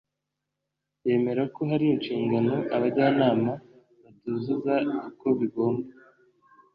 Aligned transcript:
yemera 1.05 1.43
ko 1.55 1.61
hari 1.71 1.85
inshingano 1.93 2.55
abajyanama 2.75 3.51
batuzuza 4.03 4.73
uko 5.09 5.25
bigomba 5.39 5.87